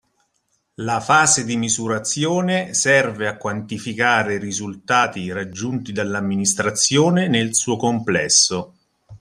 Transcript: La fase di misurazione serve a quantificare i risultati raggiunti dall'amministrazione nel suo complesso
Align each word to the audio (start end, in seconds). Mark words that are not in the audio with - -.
La 0.81 0.99
fase 0.99 1.43
di 1.45 1.57
misurazione 1.57 2.73
serve 2.73 3.27
a 3.27 3.37
quantificare 3.37 4.33
i 4.33 4.39
risultati 4.39 5.31
raggiunti 5.31 5.91
dall'amministrazione 5.91 7.27
nel 7.27 7.53
suo 7.53 7.75
complesso 7.77 8.73